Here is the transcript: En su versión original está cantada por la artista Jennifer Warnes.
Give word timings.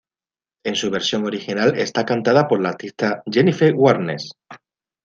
En 0.63 0.73
su 0.73 0.89
versión 0.89 1.25
original 1.27 1.77
está 1.77 2.03
cantada 2.07 2.47
por 2.47 2.59
la 2.59 2.69
artista 2.69 3.21
Jennifer 3.31 3.71
Warnes. 3.75 4.31